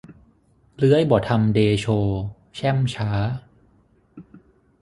[0.75, 1.85] เลื้อยบ่ทำเดโช
[2.55, 3.09] แช่มช้า